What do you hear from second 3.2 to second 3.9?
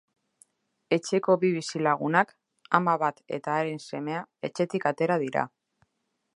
eta haren